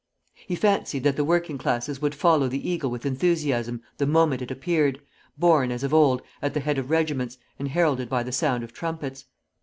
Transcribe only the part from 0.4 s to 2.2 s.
He fancied that the working classes would